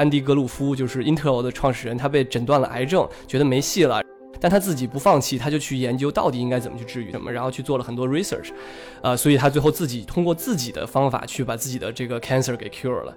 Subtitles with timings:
[0.00, 4.00] 安迪格鲁夫，就是 Intel 的创始人，他被诊断了癌症，觉得没戏了，
[4.40, 8.48] 但他自己不放弃，他就去研究到底应该怎么去治愈什么，然后去做了很多 research，
[9.02, 13.14] 呃，所以他最后自己通过自己的方法去把自己的这个 cancer 给 cure 了。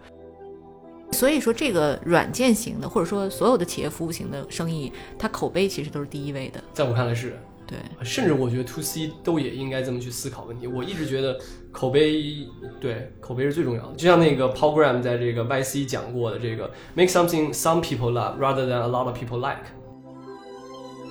[1.14, 6.62] 所以说，这个软件型的，或者说所有的企业服务型的生意，它口碑其实都是第一位的。
[6.74, 7.40] 在我看来是。
[7.66, 10.68] 对，甚至我觉得 to C 都也应该这么去思考问题。
[10.68, 11.40] 我一直觉得
[11.72, 12.46] 口碑，
[12.80, 13.96] 对口碑是最重要的。
[13.96, 19.18] 就像那个 Paul Graham 在这个 YC 讲过的，这个 make something some people love rather than a lot of
[19.18, 19.64] people like。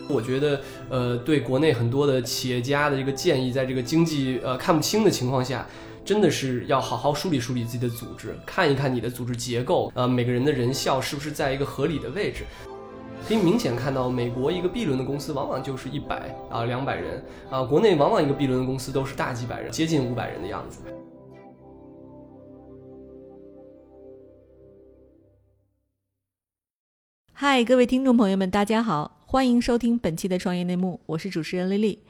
[0.09, 0.61] 我觉得，
[0.91, 5.67] 呃，对国内很多的企业家的这个建议，在这个经济呃看不清的情况下，
[6.05, 12.45] 真的是要好好梳理梳理自己的组织，看一看你的组织结构，呃，每个人的人效是不是在一个合理的位置。
[13.27, 20.81] 可以明显看到，美国一个 B 轮的公司往往就是一百啊两百人啊，国内往往一个 B 轮的公司都是大几百人，接近五百人的样子。
[27.33, 32.03] 嗨，各位听众朋友们，大家好，欢迎收听本期的创业内幕，我是主持人丽丽。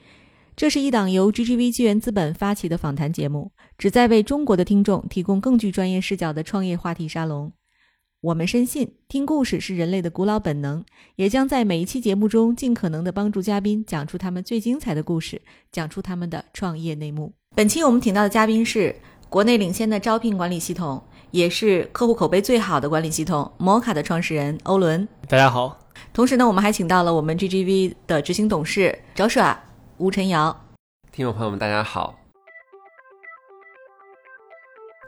[0.56, 7.53] 这是一档由 GGV 纪元资本发起的访谈节目，旨在为中国的听众提供更具专业视角的创业话题沙龙。
[8.23, 10.84] 我们深信，听故事是人类的古老本能，
[11.17, 15.42] 也将在每一期节目中尽可能的帮助嘉宾讲出他们最精彩的故事，
[15.73, 17.33] 讲出他们的创业内幕。
[17.56, 18.95] 本期我们请到的嘉宾是
[19.29, 25.09] 国内领先的招聘管理系统，也是客户口碑最好的管理系统摩卡的创始人欧伦。
[25.29, 25.77] 大家好。
[26.12, 29.57] 同时呢，我们还请到了我们 GGV 的执行董事 Joshua
[29.97, 30.57] 吴晨瑶。
[31.11, 32.22] 听众朋友们，大家好。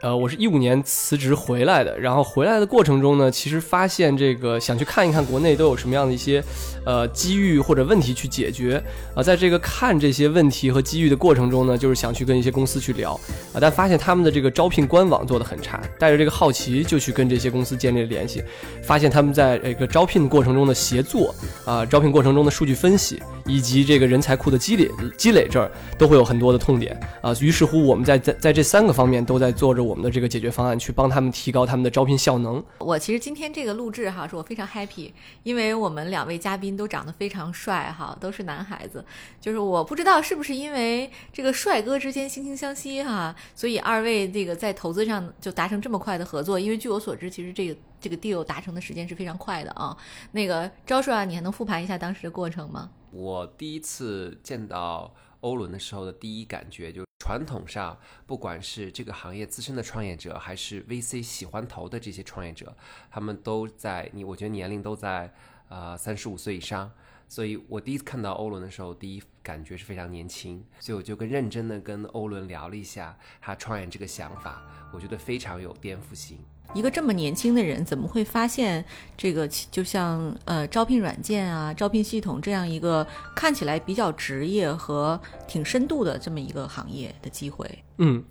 [0.05, 6.43] 呃，我是一五年辞职回来的，然后回来的过程中呢，其实发现这个想去看一看国内都有什么样的一些
[6.85, 8.79] 呃机遇或者问题去解决。
[9.15, 13.19] 啊，在这个看这些问题和机遇的过程中呢，就是想去跟一些公司去聊。
[13.51, 18.43] 啊，但发现他们的这个招聘官网做的很差，带着这个好奇就去跟这些公司建立了联系，
[18.83, 21.33] 发现他们在这个招聘过程中的协作
[21.65, 26.95] 啊，招聘过程中的数据分析以及这个人才库的积累积累这儿都会有很多的痛点。
[27.23, 29.83] 啊，于是乎我们在在在这三个方面都在做着。
[29.85, 32.63] 我们的这个解决方案去帮他们提高他们的招聘效能。
[32.79, 35.11] 我其实今天这个录制哈，是我非常 happy，
[35.43, 39.03] 因为我们两位嘉宾都长得非常帅哈，都是男孩子。
[39.41, 46.59] 就是我不知道是不是因为这个帅哥之间惺惺相惜哈，所以二位这个在投资上就达成这么快的合作。
[46.59, 49.95] 因为据我所知，其实这个这个 deal 达成的时间是非常快的啊。
[50.33, 52.89] 那个招帅啊，你还能复盘一下当时的过程吗？
[53.11, 57.03] 我第一次见到欧伦的时候的第一感觉就。
[57.17, 57.97] 传统上，
[58.27, 62.77] 不管是这个行业资深的创业者，还是 VC 喜欢投的这些创业者，
[63.09, 65.33] 他们都在你，我觉得年龄都在
[65.67, 66.91] 呃三十五岁以上。
[67.35, 70.63] 所以我第一次看到欧伦的时候，第一感觉是非常年轻。
[70.79, 74.63] 所以我就跟认真的跟欧伦聊了一下他创业这个想法，
[74.93, 76.37] 我觉得非常有颠覆性。
[76.73, 78.85] 一个这么年轻的人，怎么会发现
[79.17, 87.83] 这个就像呃招聘软件啊、招聘系统这样一个看起来比较职业和挺深度的这么一个行业的机会？
[87.97, 88.23] 嗯。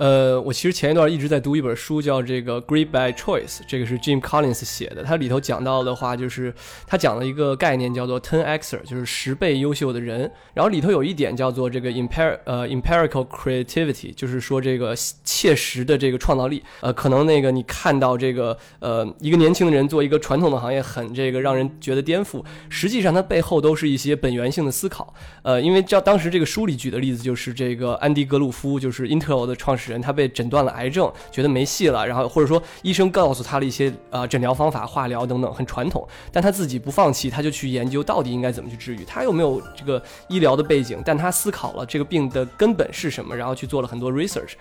[0.00, 5.02] 呃，我其实前一段一直在读一本书，叫这个《Great by Choice》，这个是 Jim Collins 写的。
[5.02, 6.54] 它里头讲到的话，就是
[6.86, 10.20] 他讲了一个概念，叫做 Ten Xer，就是十倍优秀的人。
[10.54, 16.62] 然后里头有一点叫做这个 Imper 呃 Empirical Creativity，就是说这个切实的这个创造力。
[16.80, 25.12] 呃，可能那个你看到这个呃一个年轻人做一个传统的行业很这个让人觉得颠覆，实际上它背后都是一些本源性的思考。
[25.42, 29.89] 呃，因为叫当时这个书里举的例子，就是这个安迪格鲁夫，就是 Intel 的创始。
[29.92, 39.04] 人他被诊断了癌症，觉得没戏了，然后或者说医生告诉他了一些呃诊疗方法，化疗等等，很传统，但他自己不放弃，他就去研究到底应该怎么去治愈。
[39.04, 44.52] 他又没有这个医疗的背景，但他思考了这个病的根本是什么，然后去做了很多 research，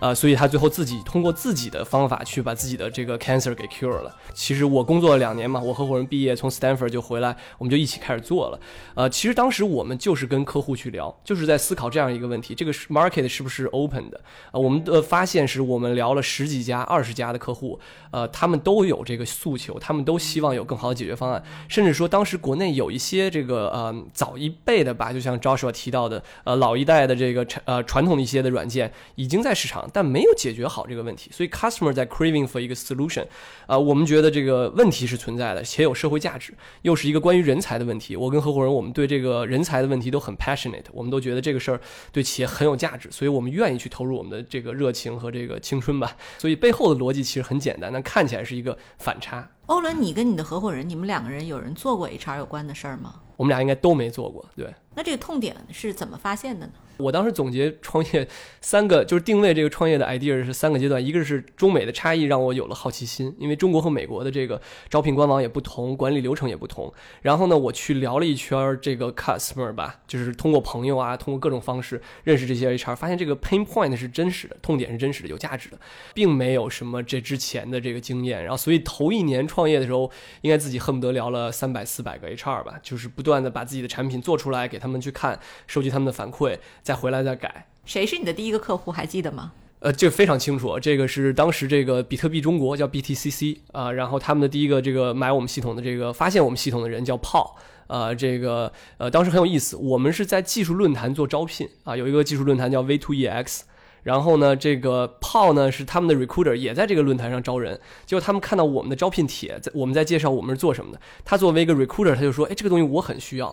[0.00, 4.14] 呃，所以他最后自己通过自己的方法去把自己的这个 cancer 给 cure 了。
[4.32, 8.60] 其实我工作了两年嘛，我合伙人毕业从 Stanford 就回来，我们就一起开始做了。
[8.94, 14.20] 呃，其实当时我们就是跟客户去聊，就是在思考这样一个问题：这个 market 是不是 open 的？
[14.50, 14.73] 啊，我们。
[14.82, 17.78] 的发现是我们聊了十几家、二十家的客户，
[18.10, 33.26] 呃，他们都有这个诉求，他们都希望有更好的解决方案，甚至说当时国内有一些这个呃早一辈的吧，就像 Joshua 提到的，呃老一代的这个呃传统的一些的软件已经在市场，但没有解决好这个问题，所以 customer 在 craving for 一个 solution，
[33.66, 38.16] 啊，我们觉得这个问题是存在的，且有社会价值，又是一个关于人才的问题。
[38.16, 41.80] 我跟合伙人，我们对这个人才的问题都很 passionate，我们都觉得这个事儿
[42.12, 44.64] 对企业很有价值，所以我们愿意去投入我们的这。
[44.64, 49.50] 个热情和这个青春吧，所以背后的逻辑其实很简单，但看起来是一个反差。
[49.66, 53.14] 欧伦，你跟你的合伙人，你们两个人有人做过 HR 有关的事儿吗？
[53.36, 54.72] 我们俩应该都没做过，对。
[54.96, 56.72] 那这个痛点是怎么发现的呢？
[56.98, 58.28] 我当时总结创业
[58.60, 66.92] 三个，就是定位这个创业的 idea 是三个阶段，一个是中美的差异让我有了好奇心，因为中国和美国的这个招聘官网也不同，管理流程也不同。
[67.22, 75.78] 然后呢，我去聊了一圈这个 customer 吧，就是通过朋友啊，通过各种方式认识这些 HR，发现这个 pain point 是真实的，痛点是真实的，有价值的，
[76.14, 78.40] 并没有什么这之前的这个经验。
[78.40, 80.10] 然后所以头一年创业的时候，
[80.40, 86.58] 应该自己恨不得聊了三百四百个 HR 吧，就是不断的把自己的产品做出来给他们去看，收集他们的反馈。
[86.82, 88.90] 再回来再改，谁是你的第一个客户？
[88.90, 89.52] 还记得吗？
[89.78, 97.52] 呃，这个非常清楚，这个是当时这个比特币中国叫 BTCC 啊，然后他们的第一个这个买我们系统的这个发现我们系统的人叫 Paul，
[97.86, 103.60] 呃，这个呃当时很有意思，我们是在技术论坛做招聘啊，有一个技术论坛叫 V2EX。
[104.04, 107.80] 然后呢，这个炮呢是他们的 recruiter，也在这个论坛上招人。
[108.06, 111.00] 结果他们看到我们的招聘帖，在我们在介绍我们是做什么的。
[111.24, 113.52] 他作为一个 recruiter，他就说：“哎，这个东西我很需要。”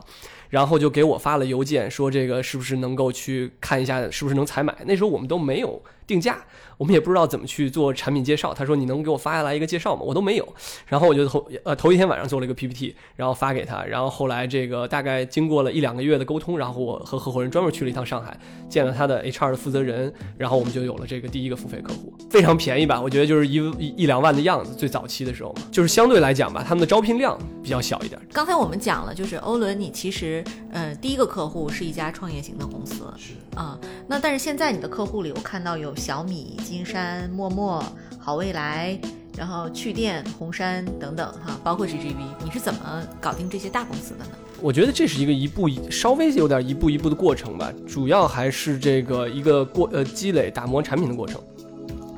[0.51, 4.77] 然后就给我发了邮件，说这个是不是能够去看一下，是不是能采买。
[4.85, 6.37] 那时候我们都没有定价。
[6.77, 8.51] 我们也不知道怎么去做产品介绍。
[8.55, 10.55] 他说：“你能给我发下来一个介绍吗？”我都没有。
[10.87, 13.83] 然后我就头呃头一天晚上做了一个 PPT，然后发给他。
[13.85, 18.35] 然后后来这个大概经过了一两个月的沟通，然后我和合伙人专门去了一趟上海，
[18.67, 22.99] 见了他的 HR 的负责人，然后我们就有了这个第一个付费客户，非常便宜吧？
[22.99, 24.73] 我觉得就是一一一两万的样子。
[24.73, 28.19] 最早期的时候嘛，就是相对来讲吧，他们的招聘量比较小一点。
[28.33, 30.40] 刚才我们讲了，就是欧伦，你其实
[30.71, 33.77] 呃第一个客户是一家创业型的公司，是啊。
[34.07, 36.57] 那但是现在你的客户里，我看到有小米。
[36.71, 37.83] 金山、陌陌、
[38.17, 38.97] 好未来，
[39.37, 42.15] 然后趣店、红杉等等哈，包括 GGV，
[42.45, 44.31] 你是怎么搞定这些大公司的呢？
[44.61, 51.41] 我觉得这是一个一步一稍微有点一步一步的过程吧，主要还是这个一个过呃积累打磨产品的过程，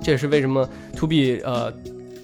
[0.04, 1.74] 这也是为什么 To B 呃。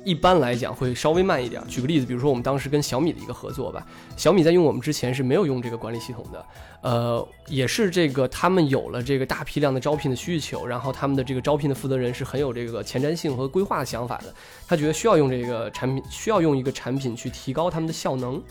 [0.09, 1.61] 一般来讲会稍微慢一点。
[1.67, 3.85] 举个例子，比如说我们当时跟小米的一个合作吧，
[4.17, 6.45] 小米在用我们之前是没有用这个管理系统的，
[6.81, 14.33] 呃，也是这个他们有了这个大批量的招聘的需求，然后他们的这个招聘的负责人是很有这个前瞻性和规划的想法的，
[14.67, 18.41] 他觉得需要用这个产品，需要用一个产品去提高他们的效能。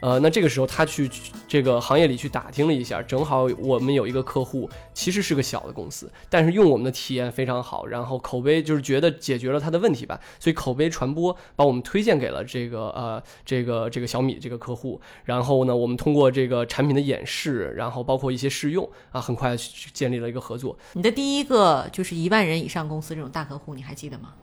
[0.00, 1.08] 呃，那这个时候他去
[1.46, 19.56] 这个行业里去打听了一下，正好我们有一个客户，其实是个小的公司，但是用我们的体验非常好，然后口碑就是觉得解决了他的问题吧，所以口碑传播把我们推荐给了这个呃这个这个小米这个客户，然后呢，我们通过这个产品的演示，然后包括一些试用啊，很快
[19.92, 20.76] 建立了一个合作。
[20.94, 24.34] 你的第一个就是一万人以上公司这种大客户，你还记得吗？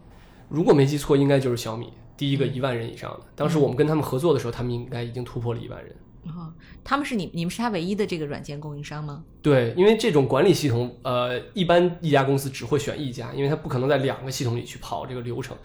[0.49, 1.91] 如果没记错，应该就是小米。
[2.15, 5.95] 第一个一万人以上的，当时我们跟他们合作的时候，他们应该已经突破了一万人。
[6.25, 6.51] 哦，
[6.83, 9.23] 他们是你你们是他唯一的这个软件供应商吗？
[9.41, 15.55] 对，因为这种管理系统，呃，一般一家公司只会选一家，因为它不可能在两个系统里去跑这个流程，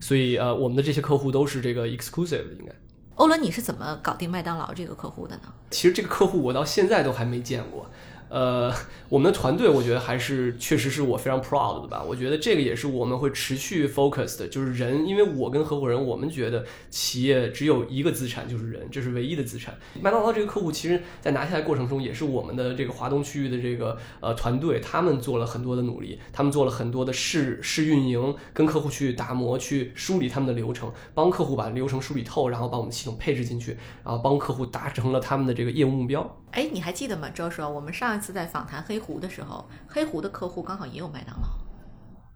[0.00, 2.72] 所以呃，我们的这些客户都是这个 exclusive 的，应该。
[3.14, 5.42] 欧伦，你是怎么搞定麦当劳这个客户的呢？
[5.70, 7.88] 其实这个客户我到现在都还没见过。
[8.30, 8.72] 呃，
[9.08, 12.02] 我们的团队我觉得还是确实是我非常 proud 的吧。
[12.02, 15.04] 我觉得这个也是我们会持续 focus 的，就是人。
[15.04, 19.76] 因为我跟合伙人，我们觉得企业只有一个资产，就是人，这是唯一的资产。
[20.00, 36.36] 麦当劳这个客户，其实在拿下来过程中，也是我们的这个华东区域的这个呃团队，他们做了很多的努力，他们做了很多的试试运营，跟客户去打磨，去梳理他们的流程，帮客户把流程梳理透，然后把我们系统配置进去，然后帮客户达成了他们的这个业务目标。
[36.52, 37.62] 哎，你还记得吗，周叔？
[37.62, 41.48] 我们上一次在访谈黑狐的时候，黑狐的客户刚好也有麦当劳，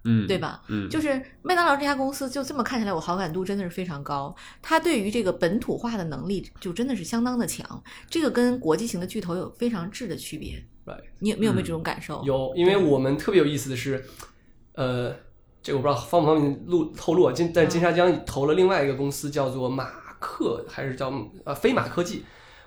[0.04, 0.62] 嗯，对吧？
[0.68, 4.34] 嗯，就是麦当劳这家公司，就这么看起来，我好感度真的是非常高。
[4.62, 7.82] 它对于这个本土化的能力，就真的是相当的强。
[8.08, 10.64] 这个跟国际型的巨头有非常质的区别。
[10.84, 12.22] 对，你有没有没这种感受？
[12.24, 14.04] 有，因为我们特别有意思的是，
[14.74, 15.16] 呃，
[15.62, 17.32] 这个我不知道方不方便录透露啊。
[17.32, 21.12] 金在金沙江投了另外一个公司，叫做马克，还是叫
[21.44, 22.24] 呃飞马科技。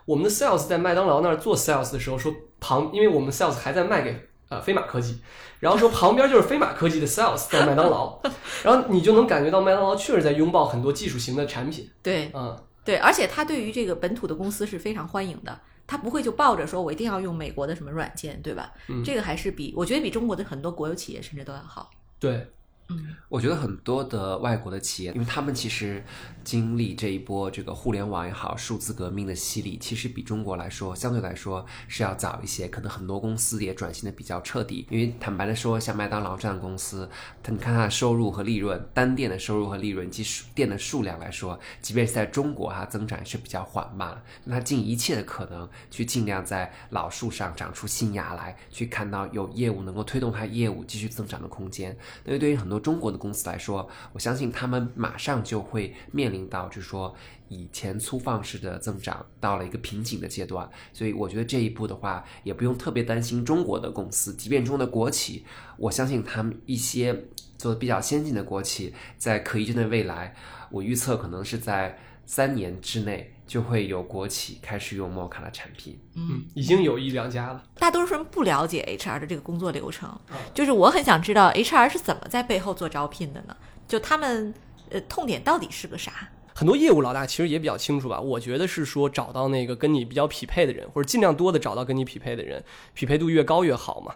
[0.08, 5.20] 我们的 sales 在麦当劳那儿做 sales 的时候说旁，因为我们 sales 还在卖给呃飞马科技，
[5.60, 8.18] 然后说旁边就是飞马科技的 sales 在麦当劳，
[8.64, 11.90] 然后你就能感觉到麦当劳确实在拥抱很多技术型的产品。
[12.02, 18.72] 对，嗯，对，而且他对于这个本土的公司是非常欢迎的，他不会就抱着说我一定要用美国的什么软件，对吧？
[18.88, 21.90] 嗯，这个还是比我觉得比中国的很多国有企业甚至都要好。
[22.18, 22.48] 对。
[22.90, 26.04] 嗯，我觉得很多的外国的企业，因为他们其实
[26.44, 32.68] 经历这一波这个互联网也好、数字革命的洗礼，其实比中国来说相对来说是要早一些。
[32.70, 34.88] 可能很多公司也转型的比较彻底。
[34.90, 37.10] 因为坦白的说，像麦当劳这样的公司，
[37.44, 40.24] 它你看它的收入和利润，单店的收入和利润及
[40.56, 44.22] 店的数量来说，即便是在中国，它增长是比较缓慢的。
[44.50, 51.92] 它尽一切的可能去尽量在老树上长出新芽来，去看到有业务能够推动它业务继续增长的空间。
[52.24, 57.16] 因为对于很多中国的公司来说，我相信他们马上就会面临到，就是说
[57.48, 60.70] 以前粗放式的增长到了一个瓶颈的阶段。
[60.94, 65.46] 所以我觉得这一步的话，也不用特别担心中国的公司，即便中的国企，
[65.78, 67.26] 我相信他们一些
[67.58, 70.36] 做的比较先进的国企，在可预见的未来，
[70.70, 73.34] 我预测可能是在三年之内。
[73.48, 77.64] 就会有国企开始用摩卡的产品，嗯，已经有一两家了。
[77.76, 80.20] 大多数人不了解 HR 的这个工作流程，
[80.54, 83.56] 就是我很想知道 HR 是怎么在背后做招聘的呢？
[83.88, 84.54] 就他们
[84.90, 86.30] 呃痛点到底是个啥？
[86.54, 88.20] 很多业务老大其实也比较清楚吧。
[88.20, 92.64] 我觉得是说找到那个跟你比较匹配的人，或者尽量多的找到跟你匹配的人，
[92.94, 94.16] 匹配度越高越好嘛。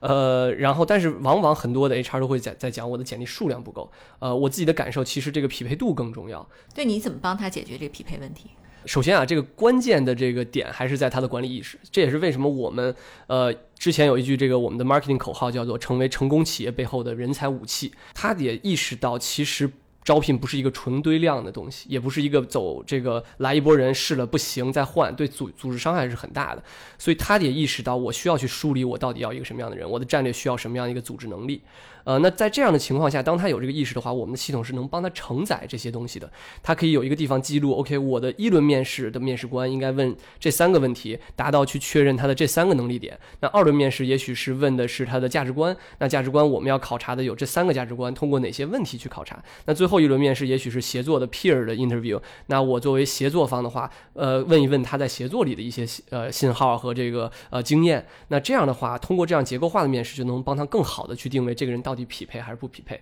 [0.00, 3.90] 呃，然后但是往往很多的 HR 都会在在讲我的简历数量不够。
[4.20, 6.48] 呃，我自己的感受其实这个匹配度更重要。
[6.72, 8.50] 对，你怎么帮他解决这个匹配问题？
[8.88, 12.94] 首先啊，这个关键的这个点还是在他的管理意识，这也是为什么我们
[13.26, 17.92] 呃之前有一句这个我们的 marketing 口号叫做成为成功企业背后的人才武器。
[18.14, 19.70] 他也意识到，其实
[20.02, 26.64] 招聘不是一个纯堆量的东西，也不是一个走这个来一波人试了不行再换，对组组织伤害是很大的。
[26.96, 31.60] 所以他也意识到，我需要去梳理我到底要一个什么样的人，我的战略需要什么样的一个组织能力。
[32.04, 36.30] 呃，那在这样的情况下，当他有这个意识的话，我们的系统是能帮他承载这些东西的。
[36.62, 43.18] 他可以有一个地方记录，OK，我的一轮面试的面试官应该问这三个问题，达到去确认他的这三个能力点。
[43.40, 49.38] 那二轮面试也许是问的是他的价值观，那价值观我们要考察的有这三个价值观，通过哪些问题去考察？
[49.66, 58.06] 那最后一轮面试也许是协作的 peer 的 interview，那我作为协作方的话，呃，问一问他在协作里的一些呃信号和这个呃经验。
[58.28, 61.97] 那这样的话，通过这样结构化的面试，就能帮他更好的去定位这个人到底。
[61.98, 63.00] 你匹配还是不匹配？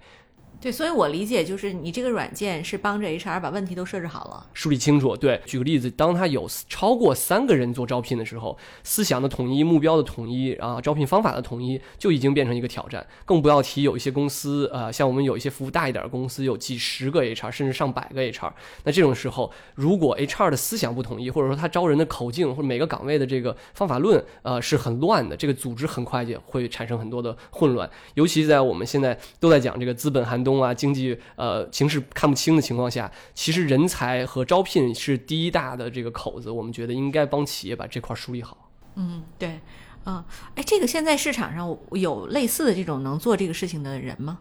[0.61, 5.17] 对，所以我理解就是你这个软件是帮着 HR 把问题都设置好了，梳理清楚。
[5.17, 13.07] 对，举个例子，当他有超过三个人做招聘的时候，思想的统一、目标的统一啊，招聘方法的统一就已经变成一个挑战。
[13.25, 18.51] 更不要提有一些公司，呃，像我们有一些服务大一点的公司，有几十个 HR，甚至上百个 HR。
[18.85, 27.89] 那这种时候，如果 HR 的思想不统一，或者说他招人的口径或者每个岗位的这个方法论，呃，是很乱的，这个组织很快就会产生很多的混乱。
[28.15, 31.19] 尤其在我们现在都在讲这个资本寒冬冬啊，经济。
[31.35, 36.50] 呃，形势看不清的情况下，其实人才和招聘是第一大的这个口子。
[36.50, 38.71] 我们觉得应该帮企业把这块梳理好。
[38.95, 39.61] 嗯，对，
[40.05, 40.25] 嗯，
[40.55, 44.38] 哎，这个现在市场上有类似的这种能做这个事情的人吗？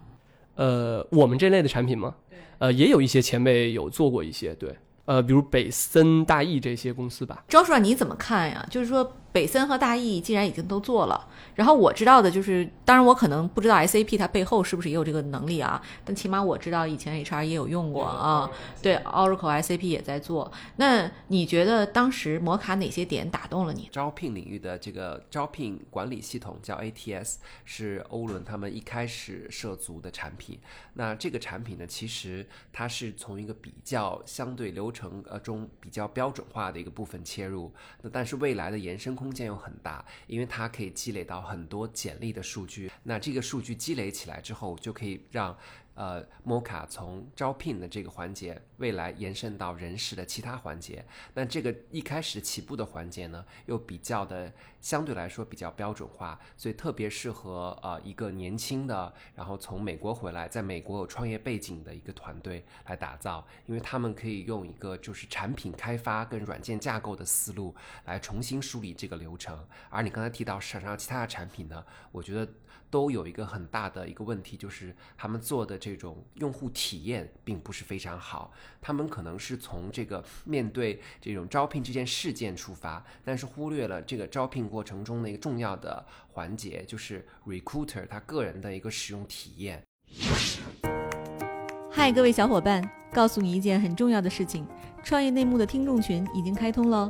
[0.54, 2.16] 呃，我们这类的产品吗？
[2.60, 7.44] 呃，也有一些前辈有做过一些，对，呃，比如北森、大益这些公司吧。
[7.50, 8.66] 周叔，你怎么看呀？
[8.70, 9.12] 就是说。
[9.36, 18.50] 北森和大益既然已经都做了，然后我知道的就是，当然我可能不知道 SAP 它背后是不是也有这个能力啊，但起码我知道以前 HR 也有用过啊。
[18.82, 20.50] 对，Oracle SAP 也在做。
[20.78, 23.90] 那你觉得当时摩卡哪些点打动了你？
[23.92, 30.58] 招聘领域的这个招聘管理系统叫 ATS，是欧伦他们一开始涉足的产品。
[30.94, 37.74] 那这个产品呢，其实它是从一个比较相对流程呃中比较标准化的一个部分切入。
[38.02, 42.92] 那但是未来的延伸空空间又很大，因为它可以积累到很多简历的数据。
[43.02, 45.58] 那这个数据积累起来之后，就可以让。
[45.96, 51.06] 呃，摩卡从招聘的这个环节，未来延伸到人事的其他环节。
[51.34, 67.74] 那这个一开始起步的环节呢，又比较的相对来说比较标准化，所以特别适合呃一个年轻的，然后从美国回来，在美国有创业背景的一个团队来打造，因为他们可以用一个就是产品开发跟软件架构的思路
[68.04, 69.66] 来重新梳理这个流程。
[69.90, 72.46] 而你刚才提到市场上其他的产品呢，我觉得。
[72.90, 78.52] 都有一个很大的一个问题，就是他们做的这种用户体验并不是非常好。
[78.82, 89.84] 他们可能是从这个面对这种招聘这件事件出发，但是忽略了这个招聘过程中的一个重要的环节，就是 recruiter 他个人的一个使用体验。
[91.92, 94.68] 嗨，各位小伙伴，告诉你一件很重要的事情：
[95.04, 97.10] 创业内幕的听众群已经开通了。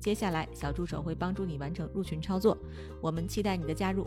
[0.00, 2.56] 接下来，小助手会帮助你完成入群操作。
[3.00, 4.06] 我们期待你的加入。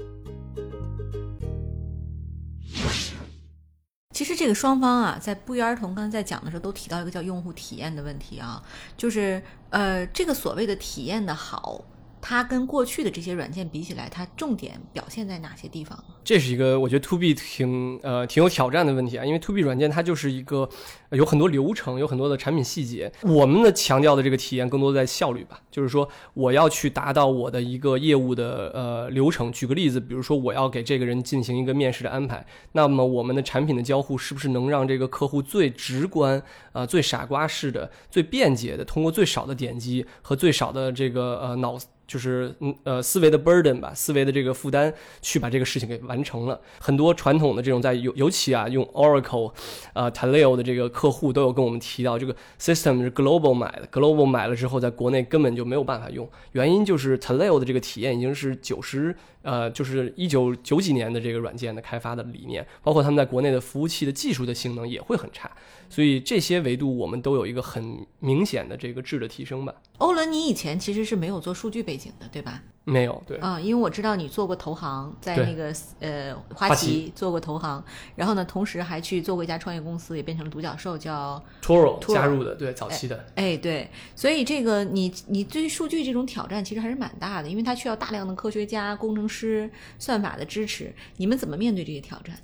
[4.14, 8.62] 其实，这个双方啊，在不约而同刚才在讲的时候，都提到一个叫用户体验的问题啊，
[8.96, 11.84] 就是呃，这个所谓的体验的好，
[12.22, 16.02] 它跟过去的这些软件比起来，它重点表现在哪些地方？
[16.24, 20.70] 这是一个我觉得 To B 挺呃挺有挑战的问题啊，因为 To B 软件它就是一个
[21.10, 23.12] 有很多流程，有很多的产品细节。
[23.24, 29.52] 我们的强调的这个体验更多在效率吧，就是说我要去达到我的一个业务的呃流程。
[29.52, 41.78] 举个例子，比如说我要给这个人进行一个面试的安排，那么我们的产品的交互是不是能让这个客户最直观啊、最傻瓜式的、最便捷的，通过最少的点击和最少的这个呃脑。
[42.08, 46.60] 就是嗯呃思维的 burden 吧，思维的这个负担，去把这个事情给完成了。
[46.80, 49.54] 很多传统的这种在尤尤其啊用 Oracle
[49.94, 65.50] 啊 Taleo 的这个客户都有跟我们提到，这个 system 是 global 买的，global 买了之后在国内根本就没有办法用，原因就是 Taleo 的这个体验已经是九十呃就是一九九几年的这个软件的开发的理念，包括他们在国内的服务器的技术的性能也会很差，
[65.90, 69.74] 所以这些维度我们都有一个很明显的这个质的提升吧。
[69.98, 72.62] 欧伦，你以前其实是没有做数据背景的，对吧？
[72.84, 77.82] 没有，对啊，因为我知道你做过投行，在那个呃花花旗做过投行，
[78.16, 83.24] 然后呢，同时还去做过一家创业公司，也变成了独角兽，叫 Toro 加入的，对早期的。
[83.36, 92.36] 哎对，所以这个你你对数据这种挑战其实还是蛮大的，因为它需要大量的科学家、工程师、算法的支持，你们怎么面对这些挑战？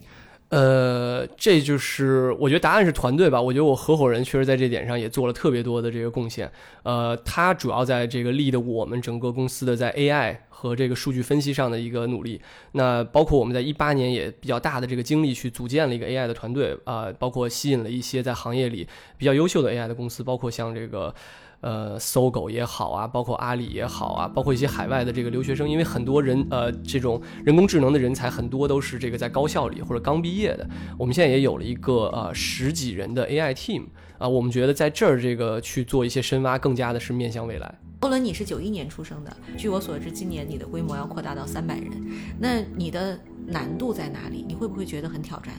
[0.50, 3.42] 呃，这就是我觉得答案是团队吧。
[3.42, 6.50] 我觉得我合伙人确实在这点上也做了特别多的这个贡献。
[6.84, 12.40] 呃，他主要在这个立的我们整个公司的在 AI 和这个数据分析上的一个努力。
[12.72, 18.88] 那包括我们在一八年也比较大的这个精力去组建了一个 AI 的团队啊、包括吸引了一些在行业里
[19.18, 21.14] 比较优秀的 AI 的公司，包括像这个。
[21.62, 30.70] 呃，搜狗也好啊，包括阿里也好啊，包括一些海外的这个留学生，因为很多人呃，这种人工智能的人才很多都是这个在高校里或者刚毕业的。
[30.98, 33.86] 我们现在也有了一个呃十几人的 AI team
[34.20, 37.80] 啊、我们觉得在这儿这个去做一些深挖，更加的是面向未来。
[38.00, 41.92] 欧伦，你是九一年出生的，据我所知，今年你的规模要扩大到三百人，
[42.40, 44.44] 那你的难度在哪里？
[44.48, 45.54] 你会不会觉得很挑战？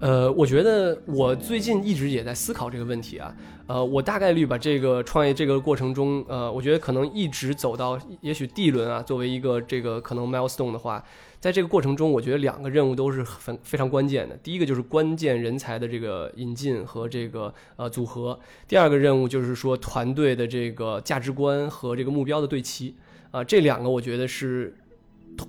[0.00, 3.34] 呃，我觉得我最近一直也在思考这个问题啊。
[3.66, 11.04] 呃，我大概率把这个创业这个过程中，呃，我觉得可能一直走到也许 D 轮啊，作为一个这个可能 milestone 的话，
[11.38, 14.36] 在这个过程中，我觉得两个任务都是很非常关键的。
[14.38, 22.96] 第一个就是关键人才的这个引进和这个呃组合，第二个任务就是说团队的这个价值观和这个目标的对齐
[23.32, 24.74] 啊、这两个我觉得是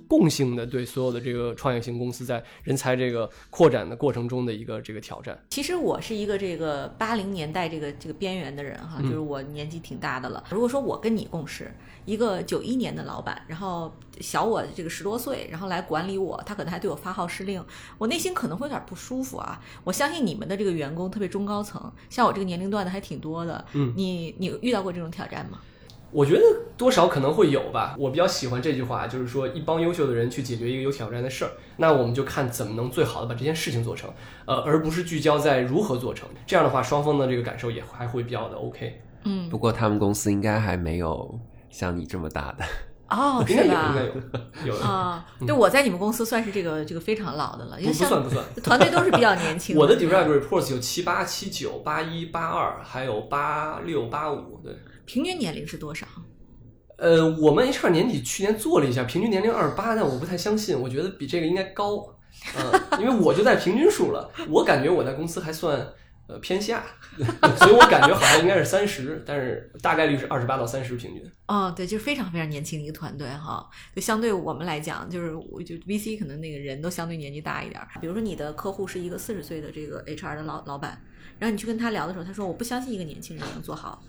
[0.08, 5.38] 共性的对所有的这个创业型公司在人才这个扩展的过程中的一个这个挑战。
[5.50, 10.44] 其实我是一个这个八零年代这个这个边缘的人哈，嗯就是我年纪挺大的了。
[10.50, 11.72] 如果说我跟你共事，
[12.04, 17.64] 一个九一年的老板，然后小我这个十多岁，然后来管理我，他可能还对我发号施令，
[17.98, 19.60] 我内心可能会有点不舒服啊。
[19.84, 23.64] 我相信你们的这个员工，特别中高层，像我这个年龄段的还挺多的。
[23.72, 25.60] 嗯，你你遇到过这种挑战吗？
[26.12, 26.42] 我觉得
[26.76, 27.96] 多少可能会有吧。
[27.98, 34.12] 我比较喜欢这句话，就是说一帮优秀的人去解决一个有挑战的事儿，那我们就看怎么能最好的把这件事情做成，
[34.46, 36.28] 呃，而不是聚焦在如何做成。
[36.46, 39.02] 这样的话，双方的这个感受也还会比较的 OK。
[39.24, 41.38] 嗯，不过他们公司应该还没有
[41.70, 42.64] 像你这么大的。
[43.08, 44.66] 哦，应该有，是吧应该？
[44.66, 44.84] 有，有的。
[44.86, 54.74] 啊，对，我在你们公司算是这个这个非常老的了，因不为不算不算，团队都是比较年轻 我的 direct reports 有七八、七九、八一、八二，还有八六、八五，对。
[55.04, 56.06] 平均年龄是多少？
[56.98, 62.16] 呃，我们 HR 年底去年做了一下，平均年龄二十八，但我不太相信，我觉得比这个应该高，
[62.56, 65.84] 嗯、因为我就在平均数了，我感觉我在公司还算
[66.28, 66.84] 呃偏下，
[67.58, 71.22] 所以我感觉好像应该是三十，但是大概率是二十八到三十平均。
[71.48, 73.68] 哦，对，就是非常非常年轻的一个团队哈。
[73.96, 77.88] 就相对我们来讲，就是我就 VC 可能那个人都相对年纪大一点儿。
[78.00, 81.02] 比如说你的客户是一个四十岁的这个 HR 的老老板，
[81.40, 84.00] 然后你去跟他聊的时候，他说我不相信一个年轻人能做好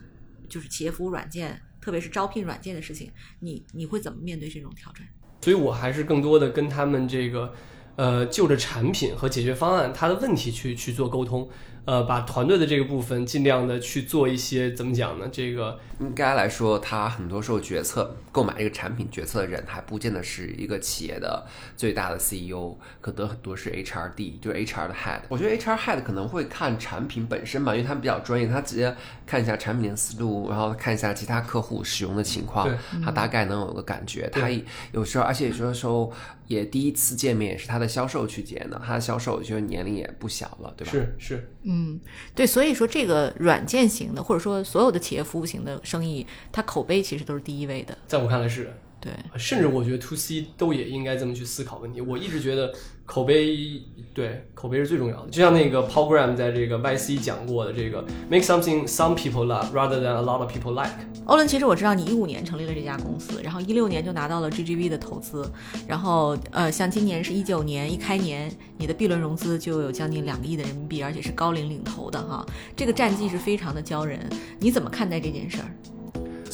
[0.53, 5.07] 就是企业服务软件，特别是招聘软件的事情，你你会怎么面对这种挑战？
[5.41, 7.51] 所以我还是更多的跟他们这个，
[7.95, 11.49] 呃，就着产品和解决方案，它的问题去去做沟通，
[11.85, 15.27] 呃，把团队的这个部分尽量的去做一些怎么讲呢？
[15.31, 25.19] 这个应该来说，他很多时候决策购买这个产品决策的人，还不见得是一个企业的最大的 CEO，可能很多是 HRD，就是 HR 的 head。
[25.27, 34.29] 我觉得 HR head 可能会看产品本身吧，因为他比较专业，他直接看一下产品的思路，然后看一下其他客户使用的情况对，他大概能有个感觉。
[34.31, 36.11] 他也有时候，而且有的时候
[36.47, 40.91] 也第一次见面也是他的销售去接的，他的销售就是年龄也不小了，对吧？
[40.91, 41.99] 是是，嗯，
[42.35, 47.97] 对，所以说这个软件型的，或者说所有的企业服务型的生意，它口碑其实都是第一位的。
[48.07, 48.71] 在我看来是
[49.03, 51.99] 对，甚至我觉得 to C 都也应该这么去思考问题。
[51.99, 52.73] 我一直觉得
[53.05, 53.81] 口碑
[54.13, 60.49] 对口碑是最重要的，就像那个 Paul Graham 在这个 YC 讲过的这个 make something some people love rather than a lot of
[60.49, 60.93] people like。
[61.25, 65.49] 欧伦，其实我知道你一五年成立了这家公司，然后一六年就拿到了 GGV 的投资，
[65.85, 74.19] 然后呃，像今年是一九年一开年，你的 B 轮融资就有将近两个亿的人民币，而且是高瓴领投的哈，这个战绩是非常的骄人。
[74.59, 75.67] 你怎么看待这件事儿？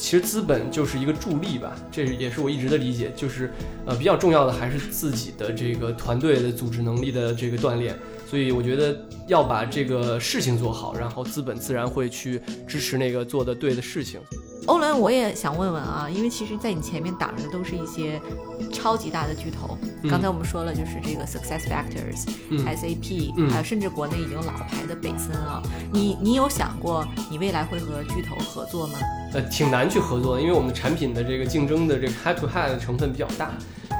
[0.00, 3.52] 其实资本就是一个助力吧，这也是我一直的理解，就是
[3.84, 7.94] 呃比较重要的还是自己的这个团队的组织能力的这个锻炼。
[8.30, 14.20] 所以我觉得要把这个事情做好，然后资本自然会去支持那个做的对的事情。
[14.66, 18.20] 欧伦，我也想问问啊，因为其实，在你前面挡着的都是一些
[18.72, 19.76] 超级大的巨头。
[20.08, 25.60] 刚才我们说了，就是这个 Success Factors、SAP，还有甚至国内已经老牌的北森啊。
[25.92, 28.98] 你你有想过你未来会和巨头合作吗？
[29.32, 33.50] 呃，挺难去合作的，因为我们的产品的这个竞争的这个 head to head 的成分比较大，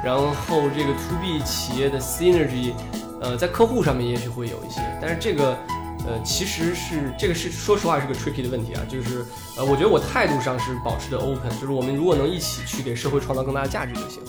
[0.05, 2.75] 然后这个 to B 企业的 synergy，
[3.21, 5.57] 呃，在客户上面也许会有一些，但是这个。
[6.07, 9.23] 呃，其实是这个是说实话是个 tricky 的问题啊，就是
[9.59, 14.23] 呃，我觉得我态度上是保持的 open，就是我们如果能一起去给社会创造更大的价值就行。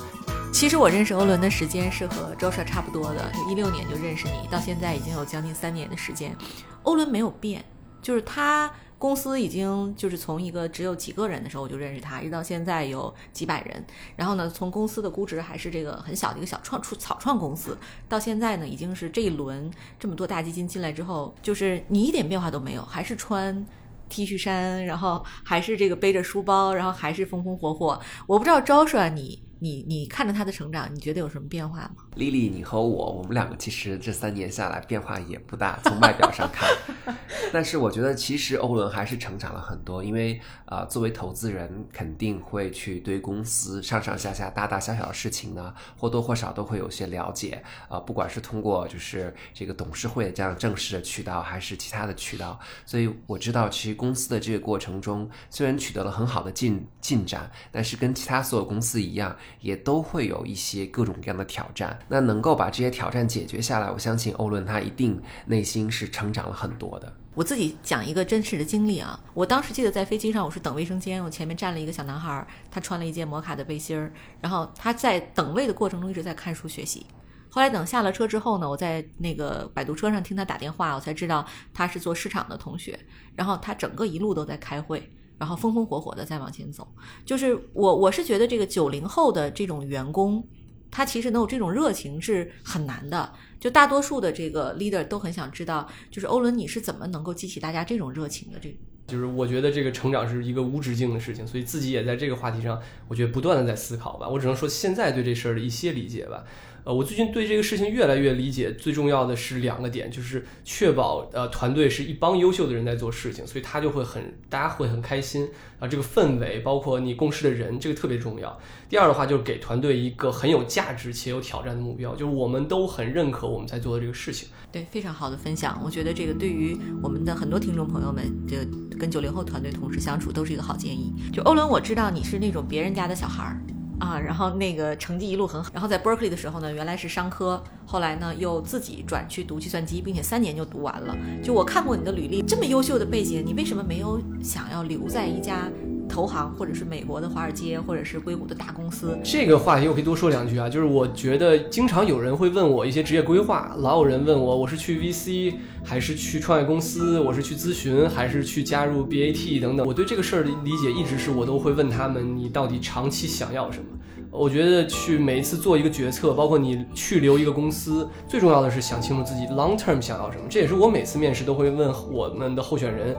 [0.51, 6.35] 其实我认识欧伦的时间是和 Joshua 差不多的，就一六年就认识你，到现在已经有将近三年的时间，
[6.83, 7.63] 欧伦没有变，
[8.01, 8.69] 就是他。
[9.01, 13.83] 公司已经就是从一个只有几个人的时候我就认识他，一直到现在有几百人。
[14.15, 17.75] 然后呢，从公司的估值还是这个很小的一个小创出草创公司，
[18.07, 23.65] 到现在呢，已经是这一轮这么多大基金进来之后，就是你一点变化都没有，还是穿
[24.07, 27.99] T 恤衫，然后还是这个背着书包，然后还是风风火火。
[28.27, 29.41] 我不知道招帅你。
[29.63, 31.97] 你你看着他的成长，你觉得有什么变化吗？
[32.15, 36.67] 丽丽，你和我，我们两个其实这三年下来变化也不大，从外表上看。
[37.53, 47.99] 但是我觉得其实欧伦还是成长了很多，因为啊，作为投资人肯定会去对公司上上下下大大小小的事情呢，或多或少都会有些了解啊。
[47.99, 59.37] 不管是通过就是这个董事会这样正式的渠道，还是其他的渠道，所以我知道其实公司的这个过程中虽然取得了很好的进进展，但是跟其他所有公司一样。
[59.59, 67.13] 也都会有一些各种各样的挑战，那能够把这些挑战解决下来，我相信欧伦他一定内心是成长了很多的。
[67.33, 74.11] 我自己讲一个真实的经历啊，我当时记得在飞机上，我是等卫生间，我前面站了一个小男孩，他穿了一件摩卡的背心儿，
[74.41, 77.05] 然后他在等位的过程中一直在看书学习。
[77.49, 82.99] 后来等下了车之后呢，我在那个摆渡车上听他打电话，我才知道他是做市场的同学，
[83.35, 85.09] 然后他整个一路都在开会。
[85.41, 86.87] 然后风风火火的再往前走，
[87.25, 90.47] 就是我我是觉得这个九零后的这种员工，
[90.91, 93.33] 他其实能有这种热情是很难的。
[93.59, 98.59] 就大多数的这个 leader 都很想知道，就是欧伦你是怎么能够激起大家这种热情的？
[98.59, 98.71] 这
[99.07, 104.29] 就是我觉得这个成长是一个无止境的事情，所以自己也在这个话题上，我觉得不断的在思考吧。
[104.29, 106.43] 我只能说现在对这事儿的一些理解吧。
[106.83, 115.47] 呃，我最近对这个事情越来越理解，最重要的是两个点，就是确保呃团队是一帮优秀的人在做事情，所以他就会很大家会很开心
[115.79, 118.59] 啊，这个氛围包括你共事的人，这个特别重要。
[118.89, 124.49] 第二的话就是给团队一个很有价值且有挑战的目标，就是我们都很认可我们在做的这个事情。
[124.71, 128.65] 对，非常好的分享，我觉得这个对于我们的很多听众朋友们，这个
[128.97, 131.13] 跟九零后团队同事相处都是一个好建议。
[131.31, 133.61] 就欧伦，我知道你是那种别人家的小孩儿。
[134.01, 141.15] 啊，然后那个成绩一路很好，然后在 Berkeley 的时候呢，原来是商科，后来呢又自己转去读计算机，并且三年就读完了。
[141.43, 145.69] 就我看过你的履历，这么优秀的背景，你为什么没有想要留在一家？
[146.09, 149.17] 投行，或者是美国的华尔街，或者是硅谷的大公司。
[149.23, 155.53] 这个话题我可以多说两句啊，就是我觉得经常有人会问我一些职业规划，老有人问我，我是去 VC
[155.83, 159.85] 还是去创业公司，我是去咨询还是去加入 BAT 等等。
[159.85, 163.85] 我对这个事儿的理解一直是我都会问他们，你到底长期想要什么？
[164.29, 170.43] 我觉得去每一次做一个决策，包括你去留一个公司，最重要的是想清楚自己 long term 想要什么。
[170.49, 173.13] 这也是我每次面试都会问我们的候选人。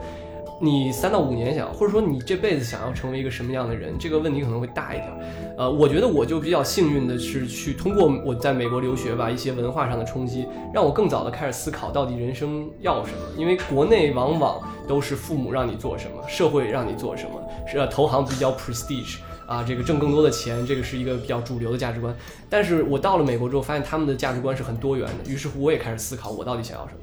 [0.59, 5.09] 你三到五年想，或者说你这辈子想要成为一个什么样的人，这个问题可能会大一点。
[5.57, 13.17] 呃，我觉得我就比较幸运的是，去通过我在美国留学吧，一些文化上的冲击，让我更早的开始思考到底人生要什么。
[13.37, 17.31] 因为国内往往都是父母让你做什么，社会让你做什么，
[17.67, 22.15] 是呃投行比较 prestige 啊，这个挣更多的钱，这个是一个比较主流的价值观。
[22.49, 26.99] 但是我到了美国之后，发现他们的价值观是很多元的，于是乎我也开始思考我到底想要什么。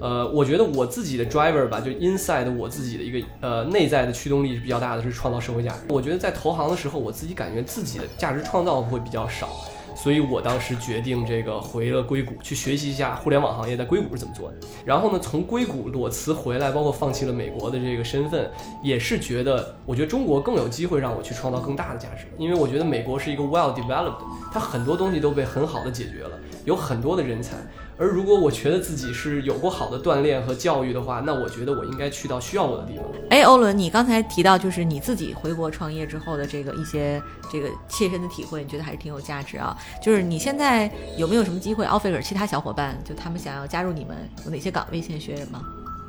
[0.00, 5.78] 呃，我觉得我自己的 driver 吧，就 inside 我自己的一个呃内在的驱动力是比较大的，是创造社会价值。
[5.88, 9.48] 我觉得在投行的时候，我自己感觉自己的价值创造会比较少，
[9.94, 14.56] 所以我当时决定这个回了硅谷去学习一下互联网行业在硅谷是怎么做的。
[14.84, 18.50] 然后呢，从硅谷裸辞回来，包括放弃了美国的这个身份，
[18.82, 27.56] 也是觉得我觉得中国更有机会让我去创造更大的价值，因为我觉得美国是一个 well developed，它很多东西都被很好的解决了，有很多的人才。
[27.96, 33.04] 而如果我觉得自己是有过好的锻炼和教育的话，那我觉得我应该去到需要我的地方。
[33.30, 39.76] 哎，欧伦，你刚才提到就是你自己回国创业之后的这个一些这个切身的体会，你觉得还是挺有价值啊。
[40.02, 45.60] 就是你现在有没有什么机会 offer 其他小伙伴，就他们想要加入你们，有哪些岗位现在缺人吗？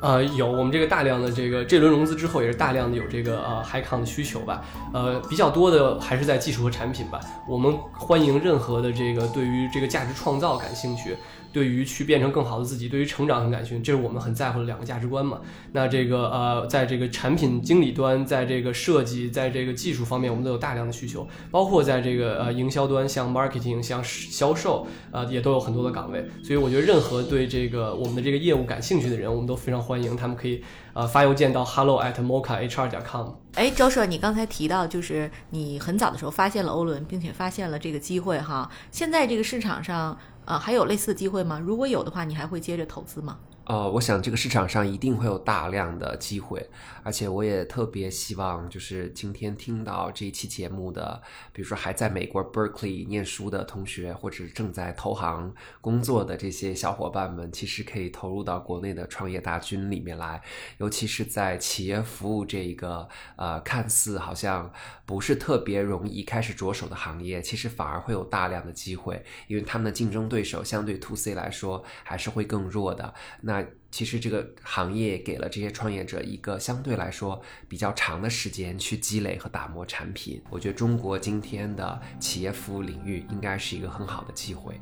[0.02, 4.62] 呃，有我们这个大量的这个这轮融资之后，也是大量的有这个呃 high con 的需求吧。
[4.92, 7.18] 呃，比较多的还是在技术和产品吧。
[7.48, 11.16] 我们欢迎任何的这个对于这个价值创造感兴趣。
[11.56, 15.40] 对于去变成更好的自己，对于成长很感兴趣，这是我们很在乎的两个价值观嘛。
[15.72, 26.28] 那这个呃，在这个产品经理端，在这个设计，在这个技术方面，我们都有大量的需求，包括在这个呃营销端，像 marketing，像销售，呃，也都有很多的岗位。
[26.44, 33.28] 所以我觉得，任何对这个我们的这个业务感兴趣的人，我们都非常欢迎，他们可以呃发邮件到 hello at mochahr 点 com。
[33.54, 38.70] 哎，周社，你刚才提到就是你很早的时候发现了欧伦，并且发现了这个机会哈。
[38.90, 40.18] 现在这个市场上。
[40.46, 41.60] 啊，还有类似的机会吗？
[41.60, 43.36] 如果有的话，你还会接着投资吗？
[43.66, 46.64] 呃，我想这个市场上一定会有大量的机会，
[47.02, 51.20] 而且我也特别希望，就是今天听到这一期节目的，
[51.52, 60.40] 比如说还在美国 Berkeley 念书的同学，或者正在投行工作的这些小伙伴们，其实可以投入到国内的创业大军里面来，
[60.78, 64.72] 尤其是在企业服务这一个呃看似好像
[65.04, 73.12] 不是特别容易开始着手的行业，其实反而会有大量的机会，因为他们的竞争对手相对 To C 来说还是会更弱的。
[73.40, 73.55] 那
[73.90, 80.42] 其实这个行业给了这些创业者一个相对来说比较长的时间去积累和打磨产品。
[80.50, 84.80] 我觉得中国今天的企业服务领域应该是一个很好的机会。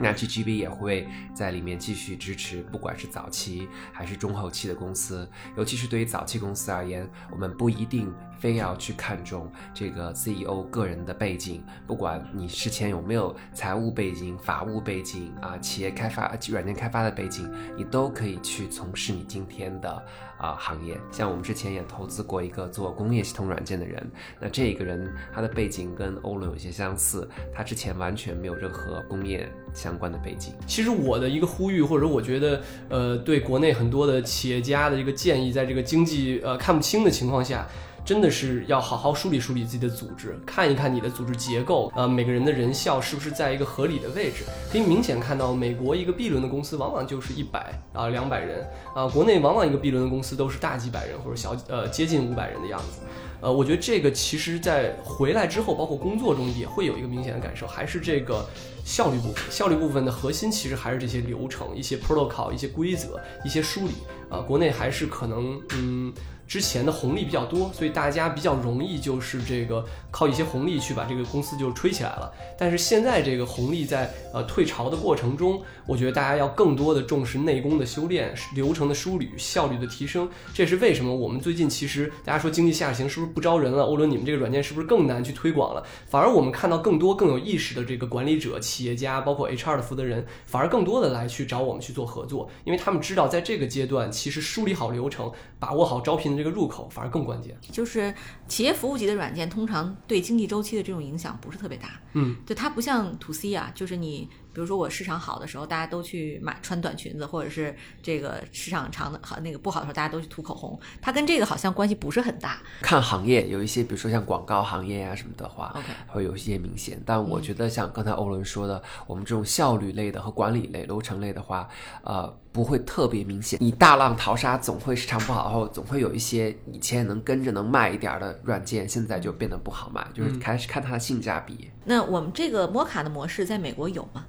[0.00, 20.06] 那 GGB 也会在里面继续支持，不管是早期还是中后期的公司，尤其是对于早期公司而言，我们不一定非要去看重这个 CEO 个人的背景，不管你之前有没有财务背景、法务背景啊，企业开发、软件开发的背景，你都可以去从事你今天的
[20.38, 20.98] 啊行业。
[21.10, 29.50] 像我们之前也投资过一个做工业系统软件的人，那这个人他的背景跟欧伦有些相似，他之前完全没有任何工业。
[29.74, 37.66] 相关的背景，其实我的一个呼吁，或者我觉得，呃，对国内很多的企业家的一个建议，在这个经济呃看不清的情况下，
[38.04, 44.44] 真的是要好好梳理梳理自己的组织，看一看你的组织结构，呃，每个人的人效是不是在一个合理的位置。
[44.70, 53.00] 可以明显看到，美国一个 B 轮的公司往往就是一百啊两百人啊，国内往往一个 B 轮的公司都是大几百人或者小呃接近五百人的样子。
[53.40, 58.46] 呃，我觉得这个其实在回来之后，包括工作中也会有一个明显的感受，还是这个
[58.84, 59.50] 效率部分。
[59.50, 63.94] 效率部分的核心其实还是这些流程、一些 protocol、一些规则、一些梳理。
[64.28, 66.12] 啊，国内还是可能嗯。
[66.46, 72.32] 之前的红利比较多，所以大家比较容易就是这个靠一些红利去把这个公司就吹起来了。
[72.58, 80.28] 但是现在这个红利在呃退潮的过程中，我觉得大家要更多的重视内功的修炼、流程的梳理、效率的提升。
[80.52, 83.84] 这是为什么我们最近其实大家说经济下行是不是不招人了？
[83.84, 85.82] 欧伦，你们这个软件是不是更难去推广了？
[86.06, 96.33] 反而我们看到更多更有意识的这个管理者、企业家，包括 HR 的负责人，反而更多的来去找我们去做合作，因为他们知道在这个阶段，其实梳理好流程，把握好招聘。
[96.36, 98.14] 这个入口反而更关键，就是
[98.48, 102.00] 企业服务级的软件，通常对经济周期的这种影响不是特别大。
[102.12, 104.28] 嗯，就它不像 to C 啊，就是你。
[104.54, 110.78] 比如说我市场好的时候，大家都去买穿短裙子，或者是这个市场长的好那个不好的时候，大家都去涂口红。
[111.02, 112.62] 它跟这个好像关系不是很大。
[112.80, 117.02] 看行业有一些，比如说像广告行业啊什么的话，OK，会有一些明显。
[117.04, 121.68] 但我觉得像刚才欧伦说的，我们这种效率类的和管理类、流程类的话，
[122.04, 123.58] 呃，不会特别明显。
[123.60, 131.68] 你大浪淘沙，总会市场不好后，总会有一些以前能跟着能卖一点的软件，现在就变得不好卖，就是开始看它的性价比。
[131.84, 134.24] 那我们这个摩卡的模式在美国有吗？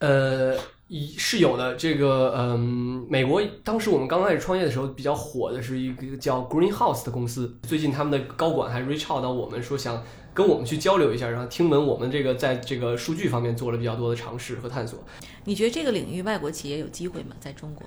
[0.00, 0.54] 呃，
[1.16, 1.74] 是有的。
[1.76, 7.58] 这个，嗯，美国当时我们刚开始创业的时候，比较火的是一个叫 Greenhouse 的公司。
[7.62, 10.00] 最近他们的高管还 reach out 到我们，说想
[10.38, 15.04] 跟我们去交流一下，然后听闻我们这个在这个数据方面做了比较多的尝试和探索。
[15.46, 17.34] 你觉得这个领域外国企业有机会吗？
[17.40, 17.84] 在中国？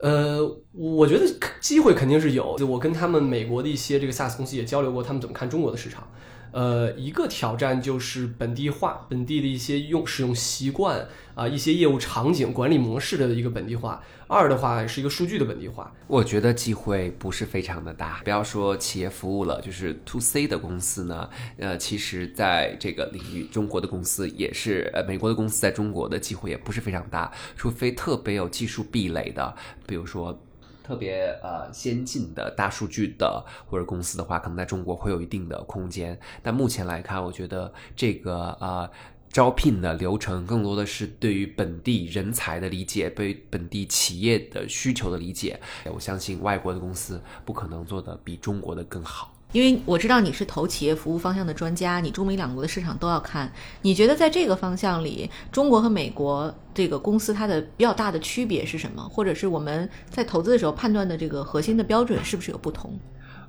[0.00, 0.38] 呃，
[0.72, 1.24] 我觉得
[1.62, 2.54] 机会肯定是有。
[2.68, 6.06] 我跟他们美国的一些这个 SaaS 公司也交流过，他们怎么看中国的市场。
[6.52, 14.02] 呃，一个挑战就是本地化，本地的一些用使用习惯啊，一些业务场景、管理模式的一个本地化。
[14.26, 15.94] 二的话是一个数据的本地化。
[16.08, 18.20] 我觉得机会不是非常的大。
[18.24, 29.54] 不要说企业服务了，就是 to C 的公司呢，呃，其实在这个领域，中国的公司也是，呃，美国的公司在中国的机会也不是非常大，除非特别有技术壁垒的，
[29.86, 30.36] 比如说。
[30.80, 36.18] 特别呃先进的大数据的或者公司的话，可能在中国会有一定的空间。
[36.42, 38.88] 但目前来看，我觉得这个呃
[39.30, 45.58] 招聘的流程更多的是对于本地人才的理解，对本地企业的需求的理解。
[45.92, 49.34] 我相信外国的公司不可能做的比中国的更好。
[49.52, 53.50] 因为我知道你是投企业服务方向的专家，你中美两国的市场都要看。
[53.80, 59.02] 你觉得在这个方向里，中国和美国这个公司它的比较大的区别是什么？
[59.08, 62.98] 或者是我们在投资的时候判断的这个核心的标准是不是有不同？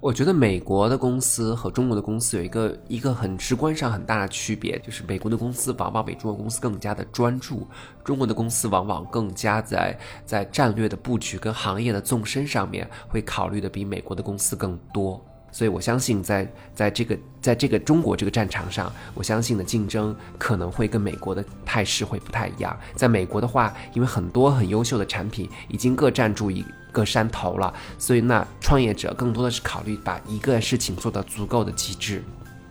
[0.01, 7.67] 我觉得美国的公司和中国的公司有一个一个很直观上很大的区别，就是美国的公司往往比中国公司更加的专注，
[8.01, 15.21] 中国的公司往往更加在在战略的布局跟行业的纵深上面会考虑的比美国的公司更多。
[15.51, 22.77] 所以，我相信在在这个在这个中国这个战场上，我相信的竞争可能会跟美国的态势会不太一样。
[22.95, 32.23] 在美国的话，因为很多很优秀的产品已经各占住一个山头了，所以那创业者更多的是考虑把一个事情做到足够的极致。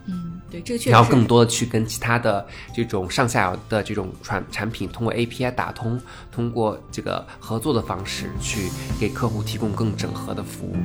[0.07, 0.89] 嗯，对，这个确实。
[0.89, 6.01] 然后更多的去跟其他的这种上下游的这种产产品通过 API 打通，
[6.31, 10.75] 通过这个合作的方式去给客户提供更整合的服务。